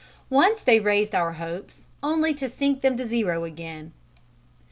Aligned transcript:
Once 0.31 0.61
they 0.61 0.79
raised 0.79 1.13
our 1.13 1.33
hopes, 1.33 1.85
only 2.01 2.33
to 2.33 2.49
sink 2.49 2.81
them 2.81 2.97
to 2.97 3.05
zero 3.05 3.43
again. 3.43 3.93